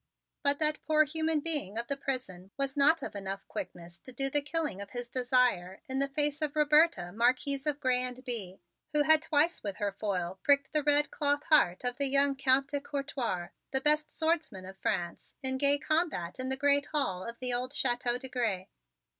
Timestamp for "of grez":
7.67-8.07